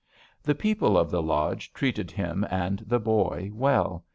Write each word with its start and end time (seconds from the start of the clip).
The 0.41 0.55
people 0.55 0.97
of 0.97 1.11
the 1.11 1.21
lodge 1.21 1.71
treated 1.73 2.09
him 2.09 2.43
and 2.49 2.79
the 2.87 2.99
boy 2.99 3.51
well. 3.53 4.03